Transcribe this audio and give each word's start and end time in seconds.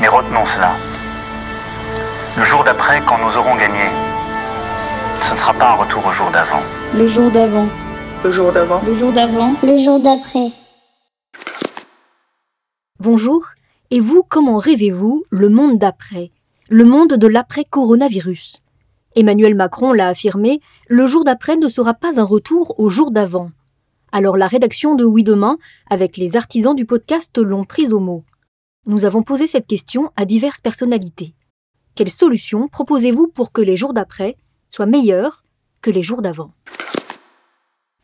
Mais 0.00 0.08
retenons 0.08 0.46
cela. 0.46 0.76
Le 2.36 2.42
jour 2.42 2.64
d'après, 2.64 3.02
quand 3.06 3.18
nous 3.18 3.36
aurons 3.36 3.54
gagné, 3.56 3.84
ce 5.20 5.34
ne 5.34 5.38
sera 5.38 5.52
pas 5.52 5.72
un 5.72 5.74
retour 5.74 6.06
au 6.06 6.10
jour 6.10 6.30
d'avant. 6.30 6.62
Le 6.94 7.06
jour 7.06 7.30
d'avant. 7.30 7.68
Le 8.24 8.30
jour 8.30 8.50
d'avant. 8.50 8.80
Le 8.86 8.94
jour 8.94 9.12
d'avant. 9.12 9.54
Le 9.62 9.76
jour 9.76 10.00
d'après. 10.00 10.52
Bonjour. 12.98 13.48
Et 13.90 14.00
vous, 14.00 14.22
comment 14.26 14.56
rêvez-vous 14.56 15.24
le 15.28 15.50
monde 15.50 15.76
d'après? 15.76 16.30
Le 16.70 16.84
monde 16.84 17.14
de 17.14 17.26
l'après-coronavirus 17.26 18.62
Emmanuel 19.16 19.54
Macron 19.54 19.92
l'a 19.92 20.08
affirmé, 20.08 20.60
le 20.88 21.06
jour 21.08 21.24
d'après 21.24 21.56
ne 21.56 21.68
sera 21.68 21.92
pas 21.92 22.18
un 22.18 22.24
retour 22.24 22.78
au 22.78 22.88
jour 22.88 23.10
d'avant. 23.10 23.50
Alors 24.12 24.36
la 24.36 24.46
rédaction 24.46 24.94
de 24.94 25.04
Oui 25.04 25.24
Demain, 25.24 25.58
avec 25.90 26.16
les 26.16 26.36
artisans 26.36 26.74
du 26.74 26.86
podcast, 26.86 27.36
l'ont 27.36 27.64
prise 27.64 27.92
au 27.92 28.00
mot. 28.00 28.24
Nous 28.86 29.04
avons 29.04 29.22
posé 29.22 29.46
cette 29.46 29.66
question 29.66 30.10
à 30.16 30.24
diverses 30.24 30.62
personnalités. 30.62 31.34
Quelles 31.94 32.10
solutions 32.10 32.66
proposez-vous 32.66 33.28
pour 33.28 33.52
que 33.52 33.60
les 33.60 33.76
jours 33.76 33.92
d'après 33.92 34.38
soient 34.70 34.86
meilleurs 34.86 35.44
que 35.82 35.90
les 35.90 36.02
jours 36.02 36.22
d'avant? 36.22 36.54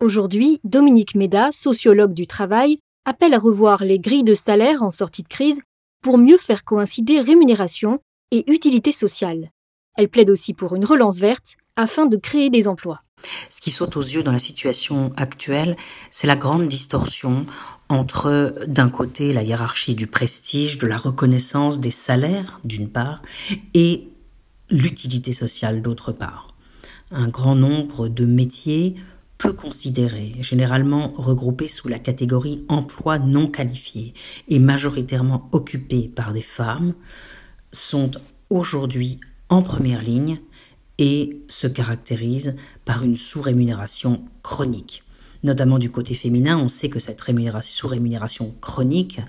Aujourd'hui, 0.01 0.61
Dominique 0.65 1.15
Méda, 1.15 1.51
sociologue 1.51 2.13
du 2.13 2.27
travail, 2.27 2.79
appelle 3.07 3.33
à 3.33 3.39
revoir 3.39 3.85
les 3.85 3.99
grilles 3.99 4.23
de 4.23 4.35
salaire 4.35 4.83
en 4.83 4.91
sortie 4.91 5.23
de 5.23 5.29
crise 5.29 5.63
pour 6.03 6.19
mieux 6.19 6.37
faire 6.37 6.63
coïncider 6.63 7.21
rémunération 7.21 8.01
et 8.31 8.45
utilité 8.53 8.93
sociale. 8.93 9.51
Elle 9.97 10.11
plaide 10.11 10.29
aussi 10.29 10.53
pour 10.53 10.77
une 10.77 10.85
relance 10.85 11.21
verte 11.21 11.57
afin 11.77 12.05
de 12.05 12.19
créer 12.19 12.51
des 12.51 12.69
emplois. 12.69 13.01
Ce 13.49 13.63
qui 13.63 13.71
saute 13.71 13.97
aux 13.97 14.03
yeux 14.03 14.23
dans 14.23 14.33
la 14.33 14.39
situation 14.39 15.11
actuelle, 15.17 15.77
c'est 16.11 16.27
la 16.27 16.37
grande 16.37 16.69
distorsion 16.69 17.47
entre, 17.89 18.55
d'un 18.67 18.89
côté, 18.89 19.33
la 19.33 19.43
hiérarchie 19.43 19.95
du 19.95 20.07
prestige, 20.07 20.79
de 20.79 20.87
la 20.87 20.99
reconnaissance 20.99 21.81
des 21.81 21.91
salaires, 21.91 22.61
d'une 22.65 22.89
part, 22.89 23.23
et 23.75 24.09
l'utilité 24.71 25.33
sociale, 25.33 25.83
d'autre 25.83 26.13
part. 26.13 26.55
Un 27.11 27.29
grand 27.29 27.55
nombre 27.55 28.09
de 28.09 28.27
métiers 28.27 28.97
peu 29.39 29.53
considérés, 29.53 30.35
généralement 30.41 31.13
regroupés 31.17 31.69
sous 31.69 31.89
la 31.89 31.99
catégorie 31.99 32.65
emploi 32.69 33.19
non 33.19 33.49
qualifié 33.49 34.15
et 34.49 34.59
majoritairement 34.59 35.49
occupés 35.53 36.09
par 36.09 36.33
des 36.33 36.41
femmes, 36.41 36.95
sont 37.71 38.11
aujourd'hui 38.49 39.21
en 39.49 39.63
première 39.63 40.03
ligne 40.03 40.41
et 40.99 41.43
se 41.49 41.67
caractérisent 41.67 42.55
par 42.85 43.05
une 43.05 43.17
sous-rémunération 43.17 44.25
chronique. 44.43 45.05
Notamment 45.47 45.79
du 45.79 45.93
côté 45.93 46.15
féminin, 46.15 46.59
on 46.59 46.69
sait 46.69 46.89
que 46.89 46.99
cette 46.99 47.23
sous-rémunération 47.63 48.57
chronique, 48.61 49.21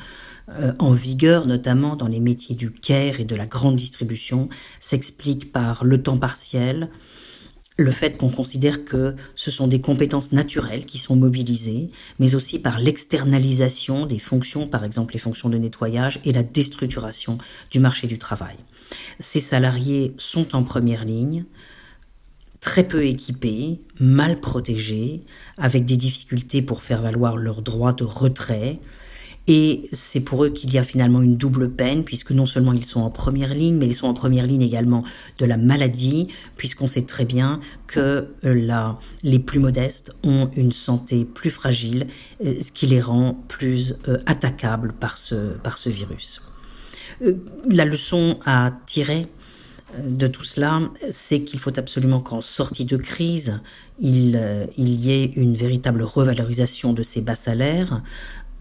euh, 0.50 0.74
en 0.80 0.90
vigueur 0.90 1.46
notamment 1.46 1.96
dans 1.96 2.08
les 2.08 2.20
métiers 2.20 2.56
du 2.56 2.72
care 2.72 3.20
et 3.20 3.24
de 3.24 3.36
la 3.36 3.46
grande 3.46 3.76
distribution, 3.76 4.50
s'explique 4.80 5.52
par 5.52 5.86
le 5.86 6.02
temps 6.02 6.18
partiel, 6.18 6.90
le 7.78 7.92
fait 7.92 8.18
qu'on 8.18 8.30
considère 8.30 8.84
que 8.84 9.16
ce 9.36 9.52
sont 9.52 9.68
des 9.68 9.80
compétences 9.80 10.32
naturelles 10.32 10.88
qui 10.88 10.98
sont 10.98 11.16
mobilisées, 11.16 11.92
mais 12.18 12.34
aussi 12.34 12.58
par 12.58 12.80
l'externalisation 12.80 14.08
des 14.08 14.18
fonctions, 14.18 14.68
par 14.68 14.84
exemple 14.84 15.14
les 15.14 15.20
fonctions 15.20 15.50
de 15.50 15.60
nettoyage 15.60 16.20
et 16.26 16.34
la 16.34 16.42
déstructuration 16.42 17.38
du 17.70 17.80
marché 17.80 18.08
du 18.08 18.18
travail. 18.18 18.56
Ces 19.20 19.40
salariés 19.40 20.16
sont 20.18 20.56
en 20.56 20.64
première 20.64 21.06
ligne, 21.06 21.46
très 22.68 22.84
peu 22.84 23.06
équipés, 23.06 23.80
mal 23.98 24.42
protégés, 24.42 25.22
avec 25.58 25.86
des 25.86 25.96
difficultés 25.96 26.62
pour 26.62 26.84
faire 26.84 27.02
valoir 27.02 27.38
leurs 27.38 27.62
droits 27.62 27.94
de 27.94 28.04
retrait, 28.04 28.82
et 29.48 29.88
c'est 29.94 30.20
pour 30.20 30.44
eux 30.44 30.50
qu'il 30.50 30.74
y 30.74 30.78
a 30.78 30.84
finalement 30.84 31.22
une 31.22 31.38
double 31.38 31.72
peine, 31.72 32.04
puisque 32.04 32.32
non 32.32 32.46
seulement 32.46 32.74
ils 32.74 32.84
sont 32.84 33.00
en 33.00 33.10
première 33.10 33.56
ligne, 33.56 33.78
mais 33.78 33.88
ils 33.88 33.96
sont 33.96 34.08
en 34.08 34.14
première 34.14 34.46
ligne 34.46 34.64
également 34.64 35.06
de 35.38 35.46
la 35.46 35.56
maladie, 35.56 36.28
puisqu'on 36.58 36.90
sait 36.90 37.04
très 37.04 37.24
bien 37.24 37.62
que 37.88 38.28
euh, 38.44 38.92
les 39.24 39.40
plus 39.40 39.60
modestes 39.60 40.14
ont 40.24 40.52
une 40.58 40.74
santé 40.74 41.24
plus 41.24 41.52
fragile, 41.52 42.08
euh, 42.44 42.56
ce 42.60 42.74
qui 42.74 42.86
les 42.86 43.00
rend 43.00 43.42
plus 43.48 43.96
euh, 44.10 44.18
attaquables 44.26 44.92
par 44.92 45.18
ce, 45.18 45.54
par 45.64 45.78
ce 45.78 45.88
virus. 45.88 46.42
La 47.70 47.86
leçon 47.86 48.40
à 48.46 48.74
tirer 48.86 49.28
de 49.98 50.28
tout 50.28 50.44
cela, 50.44 50.82
c'est 51.12 51.42
qu'il 51.44 51.60
faut 51.60 51.78
absolument 51.80 52.20
qu'en 52.20 52.42
sortie 52.42 52.86
de 52.86 52.98
crise, 52.98 53.60
il, 54.00 54.40
il 54.78 54.90
y 54.90 55.12
ait 55.12 55.26
une 55.36 55.56
véritable 55.56 56.04
revalorisation 56.04 56.94
de 56.94 57.04
ces 57.04 57.22
bas 57.22 57.36
salaires, 57.36 58.02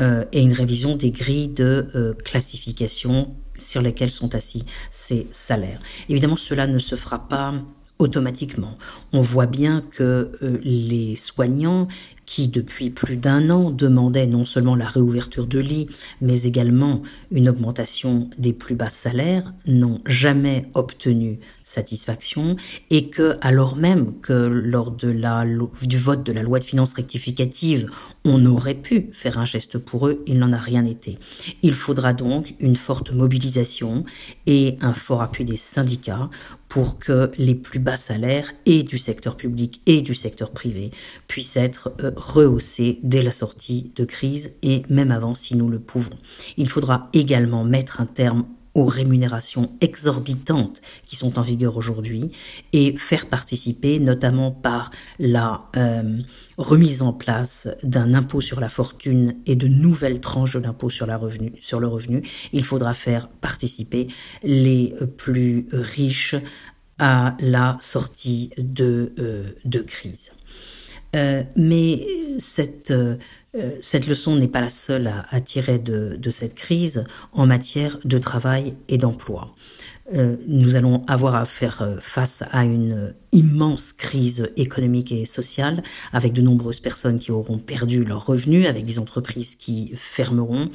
euh, 0.02 0.26
et 0.30 0.42
une 0.42 0.52
révision 0.52 0.94
des 0.94 1.10
grilles 1.10 1.48
de 1.48 1.86
euh, 1.94 2.12
classification 2.12 3.34
sur 3.54 3.80
lesquelles 3.80 4.10
sont 4.10 4.34
assis 4.34 4.66
ces 4.90 5.26
salaires. 5.30 5.80
Évidemment, 6.10 6.36
cela 6.36 6.66
ne 6.66 6.78
se 6.78 6.96
fera 6.96 7.28
pas 7.28 7.54
automatiquement. 7.98 8.76
On 9.14 9.22
voit 9.22 9.46
bien 9.46 9.80
que 9.80 10.32
euh, 10.42 10.60
les 10.62 11.16
soignants 11.16 11.88
qui 12.26 12.48
depuis 12.48 12.90
plus 12.90 13.16
d'un 13.16 13.50
an 13.50 13.70
demandaient 13.70 14.26
non 14.26 14.44
seulement 14.44 14.74
la 14.74 14.86
réouverture 14.86 15.46
de 15.46 15.60
lits, 15.60 15.86
mais 16.20 16.42
également 16.42 17.02
une 17.30 17.48
augmentation 17.48 18.28
des 18.36 18.52
plus 18.52 18.74
bas 18.74 18.90
salaires, 18.90 19.54
n'ont 19.66 20.00
jamais 20.06 20.68
obtenu 20.74 21.38
satisfaction 21.62 22.56
et 22.90 23.08
que, 23.08 23.38
alors 23.40 23.76
même 23.76 24.20
que 24.20 24.32
lors 24.32 24.90
de 24.90 25.08
la, 25.08 25.44
du 25.82 25.96
vote 25.96 26.24
de 26.24 26.32
la 26.32 26.42
loi 26.42 26.58
de 26.58 26.64
finances 26.64 26.94
rectificative, 26.94 27.90
on 28.24 28.44
aurait 28.46 28.74
pu 28.74 29.08
faire 29.12 29.38
un 29.38 29.44
geste 29.44 29.78
pour 29.78 30.08
eux, 30.08 30.22
il 30.26 30.38
n'en 30.38 30.52
a 30.52 30.58
rien 30.58 30.84
été. 30.84 31.18
Il 31.62 31.74
faudra 31.74 32.12
donc 32.12 32.54
une 32.60 32.76
forte 32.76 33.12
mobilisation 33.12 34.04
et 34.46 34.76
un 34.80 34.94
fort 34.94 35.22
appui 35.22 35.44
des 35.44 35.56
syndicats 35.56 36.28
pour 36.68 36.98
que 36.98 37.30
les 37.38 37.54
plus 37.54 37.78
bas 37.78 37.96
salaires 37.96 38.52
et 38.64 38.82
du 38.82 38.98
secteur 38.98 39.36
public 39.36 39.80
et 39.86 40.02
du 40.02 40.14
secteur 40.14 40.50
privé 40.50 40.90
puissent 41.28 41.56
être 41.56 41.94
rehaussés 42.16 42.98
dès 43.02 43.22
la 43.22 43.30
sortie 43.30 43.92
de 43.94 44.04
crise 44.04 44.54
et 44.62 44.82
même 44.88 45.10
avant 45.10 45.34
si 45.34 45.54
nous 45.56 45.68
le 45.68 45.78
pouvons. 45.78 46.18
Il 46.56 46.68
faudra 46.68 47.08
également 47.12 47.64
mettre 47.64 48.00
un 48.00 48.06
terme 48.06 48.46
aux 48.76 48.84
rémunérations 48.84 49.72
exorbitantes 49.80 50.82
qui 51.06 51.16
sont 51.16 51.38
en 51.38 51.42
vigueur 51.42 51.78
aujourd'hui 51.78 52.30
et 52.74 52.94
faire 52.98 53.24
participer, 53.26 53.98
notamment 53.98 54.50
par 54.50 54.90
la 55.18 55.62
euh, 55.76 56.18
remise 56.58 57.00
en 57.00 57.14
place 57.14 57.68
d'un 57.82 58.12
impôt 58.12 58.42
sur 58.42 58.60
la 58.60 58.68
fortune 58.68 59.36
et 59.46 59.56
de 59.56 59.66
nouvelles 59.66 60.20
tranches 60.20 60.58
d'impôt 60.58 60.90
sur, 60.90 61.06
sur 61.62 61.80
le 61.80 61.86
revenu, 61.86 62.22
il 62.52 62.64
faudra 62.64 62.92
faire 62.92 63.28
participer 63.28 64.08
les 64.42 64.94
plus 65.16 65.68
riches 65.72 66.36
à 66.98 67.34
la 67.40 67.78
sortie 67.80 68.50
de, 68.58 69.14
euh, 69.18 69.52
de 69.64 69.80
crise. 69.80 70.32
Euh, 71.16 71.42
mais 71.56 72.06
cette, 72.38 72.90
euh, 72.90 73.16
cette 73.80 74.06
leçon 74.06 74.36
n'est 74.36 74.48
pas 74.48 74.60
la 74.60 74.68
seule 74.68 75.10
à, 75.30 75.40
tirer 75.40 75.78
de, 75.78 76.30
cette 76.30 76.54
crise 76.54 77.04
en 77.32 77.46
matière 77.46 77.98
de 78.04 78.18
travail 78.18 78.74
et 78.88 78.98
d'emploi. 78.98 79.54
Euh, 80.14 80.36
nous 80.46 80.76
allons 80.76 81.04
avoir 81.08 81.34
à 81.34 81.46
faire 81.46 81.96
face 82.00 82.44
à 82.52 82.64
une 82.64 83.14
immense 83.32 83.92
crise 83.92 84.50
économique 84.56 85.10
et 85.10 85.24
sociale, 85.24 85.82
avec 86.12 86.32
de 86.32 86.42
nombreuses 86.42 86.80
personnes 86.80 87.18
qui 87.18 87.32
auront 87.32 87.58
perdu 87.58 88.04
leurs 88.04 88.26
revenus, 88.26 88.66
avec 88.68 88.84
des 88.84 88.98
entreprises 88.98 89.56
qui 89.56 89.92
fermeront. 89.96 90.70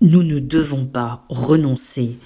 Nous 0.00 0.22
ne 0.22 0.40
devons 0.40 0.84
pas 0.84 1.24
renoncer, 1.28 2.18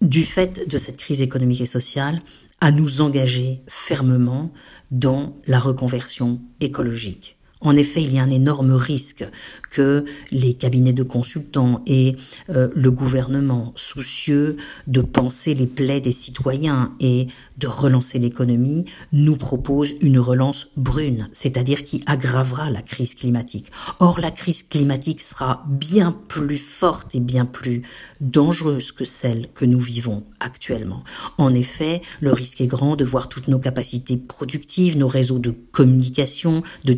du 0.00 0.22
fait 0.22 0.66
de 0.66 0.78
cette 0.78 0.96
crise 0.96 1.20
économique 1.20 1.60
et 1.60 1.66
sociale, 1.66 2.22
à 2.60 2.70
nous 2.70 3.00
engager 3.00 3.62
fermement 3.68 4.52
dans 4.90 5.36
la 5.46 5.58
reconversion 5.58 6.40
écologique. 6.60 7.39
En 7.60 7.76
effet, 7.76 8.02
il 8.02 8.14
y 8.14 8.18
a 8.18 8.22
un 8.22 8.30
énorme 8.30 8.72
risque 8.72 9.28
que 9.70 10.04
les 10.30 10.54
cabinets 10.54 10.94
de 10.94 11.02
consultants 11.02 11.82
et 11.86 12.16
euh, 12.48 12.68
le 12.74 12.90
gouvernement, 12.90 13.72
soucieux 13.76 14.56
de 14.86 15.02
penser 15.02 15.54
les 15.54 15.66
plaies 15.66 16.00
des 16.00 16.12
citoyens 16.12 16.94
et 17.00 17.28
de 17.58 17.66
relancer 17.66 18.18
l'économie, 18.18 18.86
nous 19.12 19.36
proposent 19.36 19.94
une 20.00 20.18
relance 20.18 20.68
brune, 20.76 21.28
c'est-à-dire 21.32 21.84
qui 21.84 22.02
aggravera 22.06 22.70
la 22.70 22.80
crise 22.80 23.14
climatique. 23.14 23.70
Or, 23.98 24.20
la 24.20 24.30
crise 24.30 24.62
climatique 24.62 25.20
sera 25.20 25.64
bien 25.68 26.16
plus 26.28 26.56
forte 26.56 27.14
et 27.14 27.20
bien 27.20 27.44
plus 27.44 27.82
dangereuse 28.20 28.92
que 28.92 29.04
celle 29.04 29.48
que 29.54 29.66
nous 29.66 29.80
vivons 29.80 30.24
actuellement. 30.40 31.04
En 31.36 31.52
effet, 31.52 32.00
le 32.20 32.32
risque 32.32 32.62
est 32.62 32.66
grand 32.66 32.96
de 32.96 33.04
voir 33.04 33.28
toutes 33.28 33.48
nos 33.48 33.58
capacités 33.58 34.16
productives, 34.16 34.96
nos 34.96 35.08
réseaux 35.08 35.38
de 35.38 35.50
communication, 35.50 36.62
de 36.84 36.94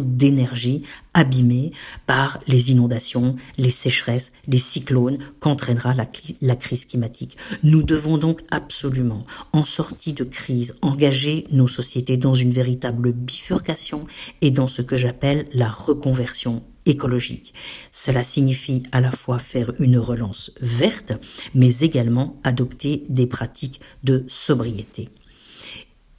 d'énergie 0.00 0.82
abîmée 1.14 1.72
par 2.06 2.38
les 2.46 2.70
inondations, 2.70 3.36
les 3.58 3.70
sécheresses, 3.70 4.32
les 4.46 4.58
cyclones 4.58 5.18
qu'entraînera 5.40 5.94
la, 5.94 6.06
la 6.40 6.56
crise 6.56 6.84
climatique. 6.84 7.36
Nous 7.62 7.82
devons 7.82 8.18
donc 8.18 8.42
absolument, 8.50 9.26
en 9.52 9.64
sortie 9.64 10.12
de 10.12 10.24
crise, 10.24 10.76
engager 10.82 11.46
nos 11.50 11.68
sociétés 11.68 12.16
dans 12.16 12.34
une 12.34 12.52
véritable 12.52 13.12
bifurcation 13.12 14.06
et 14.40 14.50
dans 14.50 14.66
ce 14.66 14.82
que 14.82 14.96
j'appelle 14.96 15.46
la 15.52 15.68
reconversion 15.68 16.62
écologique. 16.86 17.54
Cela 17.90 18.22
signifie 18.22 18.82
à 18.92 19.00
la 19.00 19.10
fois 19.10 19.38
faire 19.38 19.72
une 19.78 19.98
relance 19.98 20.52
verte, 20.60 21.12
mais 21.54 21.80
également 21.80 22.40
adopter 22.44 23.04
des 23.08 23.26
pratiques 23.26 23.80
de 24.04 24.24
sobriété. 24.28 25.08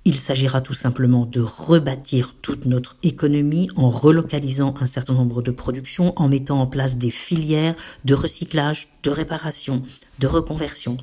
Il 0.04 0.16
s'agira 0.16 0.62
tout 0.62 0.74
simplement 0.74 1.28
de 1.28 1.42
rebâtir 1.42 2.36
toute 2.42 2.66
notre 2.66 2.98
économie 3.04 3.70
en 3.76 3.88
relocalisant 3.90 4.74
un 4.80 4.88
certain 4.88 5.14
nombre 5.14 5.44
de 5.44 5.52
productions, 5.52 6.14
en 6.20 6.28
mettant 6.28 6.60
en 6.60 6.66
place 6.66 6.98
des 6.98 7.12
filières 7.12 7.76
de 8.04 8.16
recyclage, 8.16 8.88
de 9.04 9.12
réparation, 9.12 9.84
de 10.18 10.26
reconversion, 10.26 10.98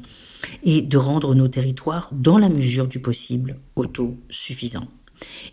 et 0.65 0.83
de 0.83 0.97
rendre 0.97 1.37
nos 1.37 1.47
territoires, 1.47 2.09
dans 2.11 2.39
la 2.39 2.49
mesure 2.49 2.89
du 2.89 2.99
possible, 2.99 3.61
autosuffisants. 3.77 4.89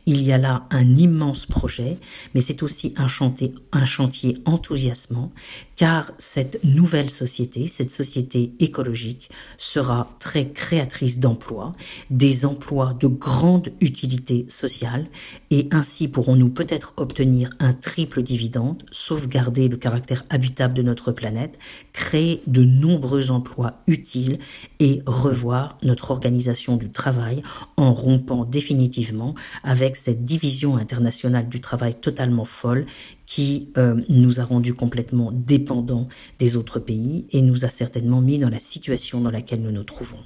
Il 0.05 0.21
y 0.23 0.31
a 0.31 0.37
là 0.37 0.67
un 0.69 0.95
immense 0.95 1.45
projet, 1.45 1.97
mais 2.33 2.41
c'est 2.41 2.63
aussi 2.63 2.93
un 2.97 3.07
chantier, 3.07 3.53
un 3.71 3.85
chantier 3.85 4.37
enthousiasmant, 4.45 5.31
car 5.75 6.11
cette 6.17 6.63
nouvelle 6.63 7.09
société, 7.09 7.65
cette 7.65 7.89
société 7.89 8.53
écologique, 8.59 9.29
sera 9.57 10.09
très 10.19 10.49
créatrice 10.49 11.19
d'emplois, 11.19 11.75
des 12.09 12.45
emplois 12.45 12.95
de 12.99 13.07
grande 13.07 13.71
utilité 13.81 14.45
sociale, 14.47 15.07
et 15.51 15.67
ainsi 15.71 16.07
pourrons-nous 16.07 16.49
peut-être 16.49 16.93
obtenir 16.97 17.49
un 17.59 17.73
triple 17.73 18.21
dividende, 18.21 18.83
sauvegarder 18.91 19.67
le 19.67 19.77
caractère 19.77 20.23
habitable 20.29 20.73
de 20.73 20.81
notre 20.81 21.11
planète, 21.11 21.57
créer 21.93 22.41
de 22.47 22.63
nombreux 22.63 23.31
emplois 23.31 23.81
utiles 23.87 24.39
et 24.79 25.01
revoir 25.05 25.77
notre 25.83 26.11
organisation 26.11 26.77
du 26.77 26.91
travail 26.91 27.41
en 27.77 27.93
rompant 27.93 28.45
définitivement 28.45 29.35
avec 29.63 29.95
cette 29.95 30.25
division 30.25 30.77
internationale 30.77 31.49
du 31.49 31.61
travail 31.61 31.95
totalement 31.95 32.45
folle 32.45 32.85
qui 33.25 33.69
euh, 33.77 34.01
nous 34.09 34.39
a 34.39 34.43
rendus 34.43 34.73
complètement 34.73 35.31
dépendants 35.31 36.07
des 36.39 36.57
autres 36.57 36.79
pays 36.79 37.25
et 37.31 37.41
nous 37.41 37.65
a 37.65 37.69
certainement 37.69 38.21
mis 38.21 38.39
dans 38.39 38.49
la 38.49 38.59
situation 38.59 39.21
dans 39.21 39.31
laquelle 39.31 39.61
nous 39.61 39.71
nous 39.71 39.83
trouvons. 39.83 40.19